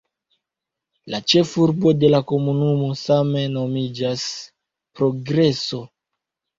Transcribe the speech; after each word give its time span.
La 1.15 1.19
ĉefurbo 1.33 1.93
de 2.05 2.11
la 2.15 2.23
komunumo 2.33 2.89
same 3.05 3.47
nomiĝas 3.61 4.27
"Progreso". 5.03 5.87